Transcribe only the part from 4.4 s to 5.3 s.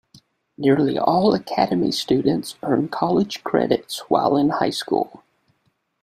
high school.